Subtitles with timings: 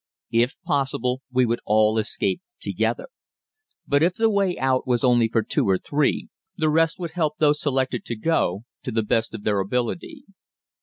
[0.31, 3.05] If possible, we would all escape together;
[3.87, 7.37] but if the way out was only for two or three, the rest would help
[7.37, 10.23] those selected to go to the best of their ability.